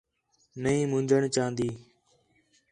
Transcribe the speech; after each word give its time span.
نھیں 0.61 0.83
منڄݨ 0.91 1.21
چاہندی 1.33 1.69